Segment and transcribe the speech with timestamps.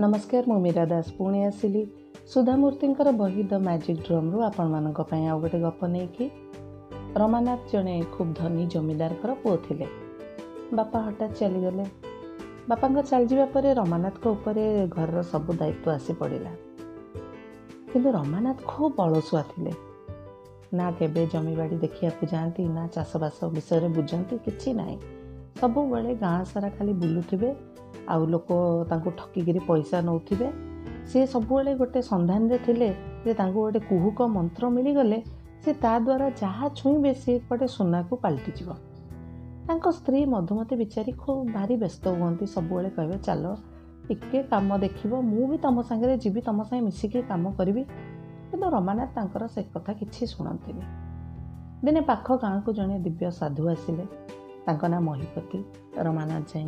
[0.00, 1.82] ନମସ୍କାର ମୁଁ ମୀରା ଦାସ ପୁଣି ଆସିଲି।
[2.32, 6.30] ସୁଧାମୂର୍ତ୍ତିଙ୍କର ବହି ଦ ମ୍ୟାଜିକ୍ ଡ୍ରମ୍ରୁ ଆପଣମାନଙ୍କ ପାଇଁ ଆଉ ଗୋଟେ ଗପ ନେଇକି।
[7.16, 9.86] ରମାନାଥ ଜଣେ ଖୁବ୍ ଧନୀ ଜମିଦାରଙ୍କର ପୁଅ ଥିଲେ।
[10.72, 11.84] ବାପା ହଠାତ୍ ଚାଲିଗଲେ।
[12.68, 16.52] ବାପାଙ୍କ ଚାଲିଯିବା ପରେ ରମାନାଥଙ୍କ ଉପରେ ଘରର ସବୁ ଦାୟିତ୍ୱ ଆସି ପଡ଼ିଲା।
[17.92, 19.72] କିନ୍ତୁ ରମାନାଥ ଖୁବ୍ ଅଳସୁଆ ଥିଲେ।
[20.74, 24.98] ନା କେବେ ଜମିବାଡ଼ି ଦେଖିବାକୁ ଯାଆନ୍ତି ନା ଚାଷବାସ ବିଷୟରେ ବୁଝନ୍ତି କିଛି ନାହିଁ।
[25.60, 27.54] ସବୁବେଳେ ଗାଁ ସାରା ଖାଲି ବୁଲୁଥିବେ।
[28.08, 28.50] ଆଉ ଲୋକ
[28.90, 30.48] ତାଙ୍କୁ ଠକିକିରି ପଇସା ନେଉଥିବେ।
[31.06, 32.88] ସିଏ ସବୁବେଳେ ଗୋଟେ ସନ୍ଧାନରେ ଥିଲେ
[33.24, 35.18] ଯେ ତାଙ୍କୁ ଗୋଟେ କୁହୁକ ମନ୍ତ୍ର ମିଳିଗଲେ
[35.64, 38.68] ସେ ତା ଦ୍ୱାରା ଯାହା ଛୁଇଁବେ ସିଏ ଗୋଟେ ସୁନାକୁ ପାଲଟିଯିବ।
[39.66, 43.44] ତାଙ୍କ ସ୍ତ୍ରୀ ମଧୁମତୀ ବିଚାରୀ ଖୁବ୍ ଭାରି ବ୍ୟସ୍ତ ହୁଅନ୍ତି ସବୁବେଳେ କହିବେ ଚାଲ
[44.08, 47.82] ଟିକେ କାମ ଦେଖିବ ମୁଁ ବି ତୁମ ସାଙ୍ଗରେ ଯିବି ତୁମ ସାଙ୍ଗେ ମିଶିକି କାମ କରିବି
[48.50, 50.84] କିନ୍ତୁ ରମାନାଥ ତାଙ୍କର ସେ କଥା କିଛି ଶୁଣନ୍ତିନି।
[51.84, 54.04] ଦିନେ ପାଖ ଗାଁକୁ ଜଣେ ଦିବ୍ୟ ସାଧୁ ଆସିଲେ।
[54.66, 55.58] ତାଙ୍କ ନାଁ ମହିପତି।
[55.98, 56.66] ରମାନାଥ ଯାଇ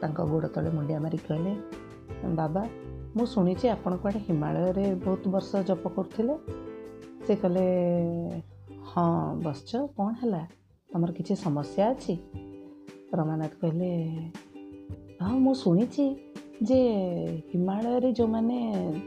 [0.00, 1.52] ତାଙ୍କ ଗୋଡ଼ ତଳେ ମୁଣ୍ଡିଆ ମାରି କହିଲେ
[2.38, 2.62] ବାବା
[3.16, 6.34] ମୁଁ ଶୁଣିଛି ଆପଣ କୁଆଡ଼େ ହିମାଳୟରେ ବହୁତ ବର୍ଷ ଜପ କରୁଥିଲେ?
[7.26, 7.66] ସେ କହିଲେ
[8.90, 9.06] ହଁ
[9.44, 10.42] ବସିଛ କ'ଣ ହେଲା?
[10.90, 12.14] ତୁମର କିଛି ସମସ୍ୟା ଅଛି?
[13.18, 13.90] ରମାନାଥ କହିଲେ
[15.20, 16.04] ହଁ ମୁଁ ଶୁଣିଛି
[16.68, 16.80] ଯେ
[17.50, 18.58] ହିମାଳୟରେ ଯେଉଁମାନେ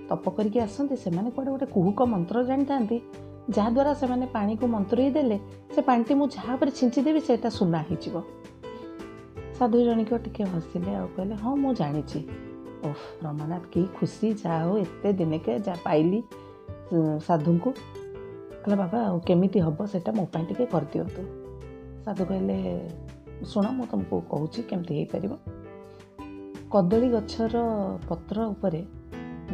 [0.09, 2.97] ତପ କରିକି ଆସନ୍ତି ସେମାନେ କୁଆଡ଼େ ଗୋଟେ କୁହୁକ ମନ୍ତ୍ର ଜାଣିଥାନ୍ତି
[3.55, 5.37] ଯାହାଦ୍ୱାରା ସେମାନେ ପାଣିକୁ ମନ୍ତ୍ରେଇ ଦେଲେ
[5.73, 8.15] ସେ ପାଣିଟି ମୁଁ ଯାହା ଉପରେ ଛିଞ୍ଚିଦେବି ସେଇଟା ସୁନା ହେଇଯିବ।
[9.59, 12.19] ସାଧୁ ଜଣିକ ଟିକେ ହସିଲେ ଆଉ କହିଲେ ହଁ ମୁଁ ଜାଣିଛି।
[12.88, 16.19] ଓଃ ରମାନାଥ କି ଖୁସି ଯାହା ହଉ ଏତେ ଦିନକେ ଯାହା ପାଇଲି
[17.27, 17.69] ସାଧୁଙ୍କୁ।
[18.61, 21.21] କହିଲେ ବାବା ଆଉ କେମିତି ହେବ ସେଇଟା ମୋ ପାଇଁ ଟିକେ କରିଦିଅନ୍ତୁ।
[22.05, 22.57] ସାଧୁ କହିଲେ
[23.52, 25.33] ଶୁଣ ମୁଁ ତୁମକୁ କହୁଛି କେମିତି ହେଇପାରିବ।
[26.73, 27.55] କଦଳୀ ଗଛର
[28.09, 28.81] ପତ୍ର ଉପରେ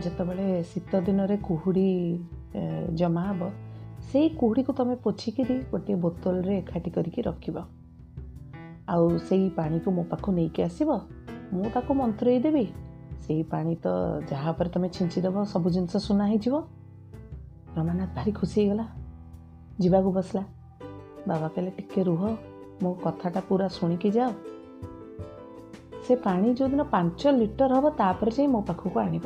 [0.03, 1.89] ଯେତେବେଳେ ଶୀତ ଦିନରେ କୁହୁଡ଼ି
[2.99, 3.41] ଜମା ହେବ
[4.11, 7.57] ସେଇ କୁହୁଡ଼ିକୁ ତୁମେ ପୋଛିକିରି ଗୋଟିଏ ବୋତଲରେ ଏକାଠି କରିକି ରଖିବ।
[8.89, 10.99] ଆଉ ସେଇ ପାଣିକୁ ମୋ ପାଖକୁ ନେଇକି ଆସିବ
[11.53, 12.65] ମୁଁ ତାକୁ ମନ୍ତ୍ରେଇ ଦେବି।
[13.27, 13.87] ସେଇ ପାଣି ତ
[14.31, 16.55] ଯାହା ଉପରେ ତୁମେ ଛିଞ୍ଚିଦେବ ସବୁ ଜିନିଷ ସୁନା ହେଇଯିବ।
[17.77, 18.85] ରମାନାଥ ଭାରି ଖୁସି ହେଇଗଲା।
[19.79, 20.43] ଯିବାକୁ ବସିଲା।
[21.27, 22.21] ବାବା କହିଲେ ଟିକେ ରୁହ
[22.83, 24.31] ମୋ କଥାଟା ପୁରା ଶୁଣିକି ଯାଅ।
[26.07, 29.25] ସେ ପାଣି ଯେଉଁଦିନ ପାଞ୍ଚ ଲିଟର ହେବ ତାପରେ ଯାଇ ମୋ ପାଖକୁ ଆଣିବ।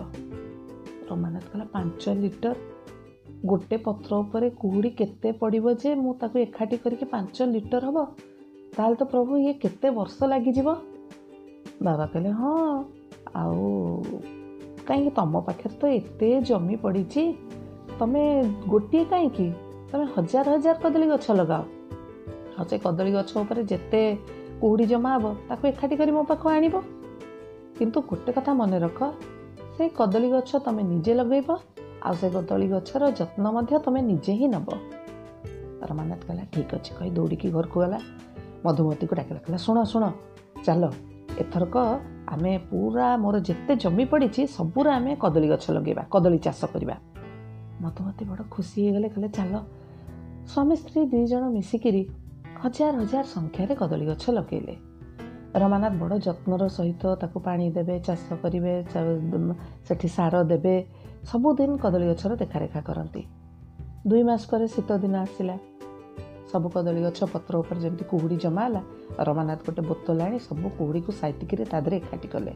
[1.09, 2.55] ରମାନାଥ କହିଲା ପାଞ୍ଚ ଲିଟର?
[3.45, 8.05] ଗୋଟେ ପତ୍ର ଉପରେ କୁହୁଡ଼ି କେତେ ପଡ଼ିବ ଯେ ମୁଁ ତାକୁ ଏକାଠି କରିକି ପାଞ୍ଚ ଲିଟର ହେବ?
[8.79, 10.67] ତାହେଲେ ତ ପ୍ରଭୁ ଇଏ କେତେ ବର୍ଷ ଲାଗିଯିବ
[11.83, 12.51] ବାବା କହିଲେ ହଁ
[13.35, 13.63] ଆଉ
[14.87, 17.23] କାହିଁକି ତୁମ ପାଖରେ ତ ଏତେ ଜମି ପଡ଼ିଛି
[17.99, 18.23] ତୁମେ
[18.67, 19.47] ଗୋଟିଏ କାହିଁକି?
[19.91, 21.63] ତୁମେ ହଜାର ହଜାର କଦଳୀ ଗଛ ଲଗାଅ।
[22.57, 24.01] ଆଉ ସେ କଦଳୀ ଗଛ ଉପରେ ଯେତେ
[24.61, 26.75] କୁହୁଡ଼ି ଜମା ହେବ ତାକୁ ଏକାଠି କରି ମୋ ପାଖକୁ ଆଣିବ।
[27.77, 28.99] କିନ୍ତୁ ଗୋଟେ କଥା ମନେ ରଖ
[29.75, 31.49] ସେ କଦଳୀ ଗଛ ତୁମେ ନିଜେ ଲଗେଇବ
[32.05, 34.67] ଆଉ ସେ କଦଳୀ ଗଛର ଯତ୍ନ ମଧ୍ୟ ତୁମେ ନିଜେ ହିଁ ନେବ।
[35.89, 37.99] ରମାନାଥ କହିଲା ଠିକ୍ ଅଛି କହି ଦୌଡ଼ିକି ଘରକୁ ଗଲା।
[38.65, 40.03] ମଧୁମତୀକୁ ଡାକିଲା କହିଲା ଶୁଣ ଶୁଣ
[40.65, 40.83] ଚାଲ
[41.41, 41.75] ଏଥରକ
[42.33, 46.95] ଆମେ ପୁରା ମୋର ଯେତେ ଜମି ପଡ଼ିଛି ସବୁରେ ଆମେ କଦଳୀ ଗଛ ଲଗେଇବା କଦଳୀ ଚାଷ କରିବା।
[47.83, 49.53] ମଧୁମତୀ ବଡ଼ ଖୁସି ହେଇଗଲେ କହିଲେ ଚାଲ
[50.51, 52.01] ସ୍ୱାମୀ ସ୍ତ୍ରୀ ଦୁଇ ଜଣ ମିଶିକିରି
[52.61, 54.75] ହଜାର ହଜାର ସଂଖ୍ୟାରେ କଦଳୀ ଗଛ ଲଗେଇଲେ।
[55.61, 58.73] ରମାନାଥ ବଡ଼ ଯତ୍ନର ସହିତ ତାକୁ ପାଣି ଦେବେ ଚାଷ କରିବେ
[59.87, 60.75] ସେଠି ସାର ଦେବେ
[61.29, 63.21] ସବୁଦିନ କଦଳୀ ଗଛର ଦେଖାରେଖା କରନ୍ତି।
[64.09, 65.55] ଦୁଇ ମାସ ପରେ ଶୀତ ଦିନ ଆସିଲା।
[66.51, 68.81] ସବୁ କଦଳୀ ଗଛ ପତ୍ର ଉପରେ ଯେମିତି କୁହୁଡ଼ି ଜମା ହେଲା
[69.23, 72.53] ରମାନାଥ ଗୋଟେ ବୋତଲ ଆଣି ସବୁ କୁହୁଡ଼ିକୁ ସାଇତିକିରି ତା ଦେହରେ ଏକାଠି କଲେ।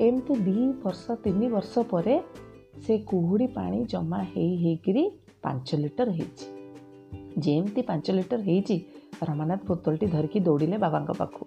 [0.00, 2.14] ଏମିତି ଦୁଇ ବର୍ଷ ତିନି ବର୍ଷ ପରେ
[2.86, 5.02] ସେ କୁହୁଡ଼ି ପାଣି ଜମା ହେଇ ହେଇକିରି
[5.42, 6.46] ପାଞ୍ଚ ଲିଟର ହେଇଛି।
[7.38, 8.76] ଯେମିତି ପାଞ୍ଚ ଲିଟର ହେଇଛି
[9.22, 11.44] ରମାନାଥ ବୋତଲଟି ଧରିକି ଦୌଡ଼ିଲେ ବାବାଙ୍କ ପାଖକୁ।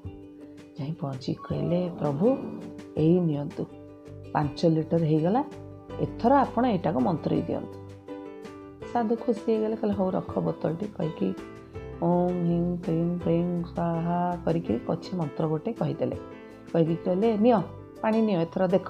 [0.79, 2.27] ଯାଇ ପହଞ୍ଚି କହିଲେ ପ୍ରଭୁ
[2.97, 3.63] ଏଇ ନିଅନ୍ତୁ।
[4.33, 5.43] ପାଞ୍ଚ ଲିଟର ହେଇଗଲା
[5.99, 7.82] ଏଥର ଆପଣ ଏଇଟାକୁ ମନ୍ତ୍ରେଇ ଦିଅନ୍ତୁ।
[8.93, 11.29] ସାଧୁ ଖୁସି ହେଇଗଲେ କହିଲେ ହଉ ରଖ ବୋତଲଟି କହିକି
[12.01, 16.17] ଓମ୍ ହିଂ କ୍ଲିଂ ପ୍ରିଂ ସ୍ୱାହା କରିକି କଛି ମନ୍ତ୍ର ଗୋଟେ କହିଦେଲେ
[16.73, 17.57] କହିକି କହିଲେ ନିଅ
[18.01, 18.89] ପାଣି ନିଅ ଏଥର ଦେଖ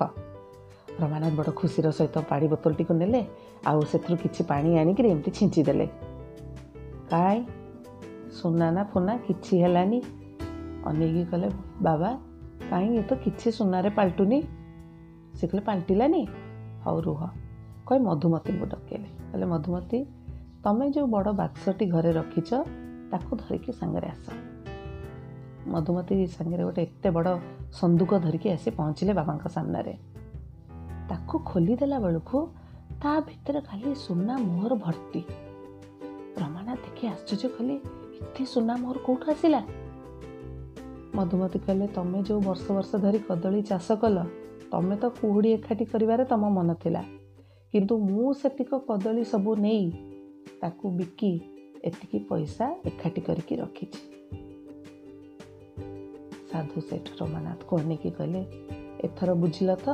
[0.99, 3.21] ରମାନାଥ ବଡ଼ ଖୁସିର ସହିତ ପାଣି ବୋତଲଟିକୁ ନେଲେ
[3.65, 5.87] ଆଉ ସେଥିରୁ କିଛି ପାଣି ଆଣିକିରି ଏମିତି ଛିଞ୍ଚି ଦେଲେ
[7.09, 7.41] କାଇଁ?
[8.37, 9.13] ସୁନା ନା ଫୁନା?
[9.27, 9.99] କିଛି ହେଲାନି
[10.85, 11.47] ଅନେଇକି କଲେ
[11.81, 12.11] ବାବା
[12.69, 14.39] କାହିଁ ଏ ତ କିଛି ସୁନାରେ ପାଲଟୁନି?
[15.37, 16.21] ସେ କହିଲେ ପାଲଟିଲାନି?
[16.85, 17.21] ହଉ ରୁହ।
[17.87, 19.99] କହି ମଧୁମତୀଙ୍କୁ ଡକେଇଲେ କହିଲେ ମଧୁମତୀ
[20.63, 22.49] ତମେ ଯେଉଁ ବଡ଼ ବାକ୍ସଟି ଘରେ ରଖିଛ
[23.11, 24.25] ତାକୁ ଧରିକି ସାଙ୍ଗରେ ଆସ
[25.73, 27.29] ମଧୁମତୀ ସାଙ୍ଗରେ ଗୋଟେ ଏତେ ବଡ଼
[27.79, 29.93] ସନ୍ଦୁକ ଧରିକି ଆସି ପହଞ୍ଚିଲେ ବାବାଙ୍କ ସାମ୍ନାରେ
[31.09, 32.37] ତାକୁ ଖୋଲିଦେଲା ବେଳକୁ
[33.01, 35.21] ତା ଭିତରେ ଖାଲି ସୁନା ମୋହର ଭର୍ତ୍ତି
[36.41, 37.75] ରମାନା ଦେଖି ଆଶ୍ଚର୍ଯ୍ୟ କଲି
[38.23, 39.61] ଏତେ ସୁନା ମୋହର କେଉଁଠୁ ଆସିଲା
[41.17, 44.17] ମଧୁମତୀ କହିଲେ ତମେ ଯେଉଁ ବର୍ଷ ବର୍ଷ ଧରି କଦଳୀ ଚାଷ କଲ
[44.71, 47.03] ତମେ ତ କୁହୁଡ଼ି ଏକାଠି କରିବାରେ ତମ ମନ ଥିଲା।
[47.73, 49.91] କିନ୍ତୁ ମୁଁ ସେତିକ କଦଳୀ ସବୁ ନେଇ
[50.61, 51.41] ତାକୁ ବିକି
[51.83, 54.01] ଏତିକି ପଇସା ଏକାଠି କରିକି ରଖିଛି।
[56.51, 58.41] ସାଧୁ ସେଠ ରମାନାଥକୁ ଅନେଇକି କହିଲେ
[59.03, 59.87] ଏଥର ବୁଝିଲ ତ?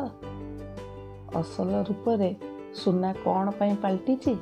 [1.35, 2.35] ଅସଲ ରୂପରେ
[2.75, 4.35] ସୁନା କ'ଣ ପାଇଁ ପାଲଟିଛି?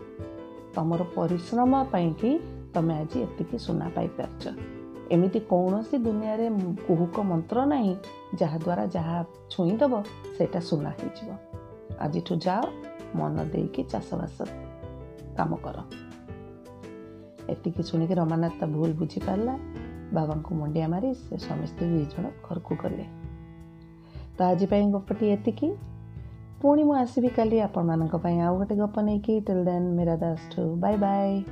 [0.76, 2.40] ତମର ପରିଶ୍ରମ ପାଇଁକି
[2.74, 4.44] ତମେ ଆଜି ଏତିକି ସୁନା ପାଇପାରିଛ?
[5.12, 6.48] ଏମିତି କୌଣସି ଦୁନିଆରେ
[6.88, 7.96] କୁହୁକ ମନ୍ତ୍ର ନାହିଁ
[8.40, 9.18] ଯାହାଦ୍ୱାରା ଯାହା
[9.52, 9.94] ଛୁଇଁଦେବ
[10.38, 11.30] ସେଇଟା ସୁନା ହେଇଯିବ।
[12.00, 12.62] ଆଜିଠୁ ଯାଅ
[13.16, 14.38] ମନ ଦେଇକି ଚାଷବାସ
[15.38, 15.78] କାମ କର
[17.50, 19.56] ଏତିକି ଶୁଣିକି ରମାନାଥ ତା ଭୁଲ ବୁଝିପାରିଲା
[20.14, 23.06] ବାବାଙ୍କୁ ମୁଣ୍ଡିଆ ମାରି ସେ ସ୍ୱାମୀ ସ୍ତ୍ରୀ ଦୁଇ ଜଣ ଘରକୁ ଗଲେ
[24.38, 25.70] ତ ଆଜି ପାଇଁ ଗପଟି ଏତିକି
[26.62, 30.76] ପୁଣି ମୁଁ ଆସିବି କାଲି ଆପଣମାନଙ୍କ ପାଇଁ ଆଉ ଗୋଟେ ଗପ ନେଇକି ଟିଲ୍ ଦେନ୍ ମୀରା ଦାସ ଠୁ
[30.76, 31.44] ବାଏ ବାଏ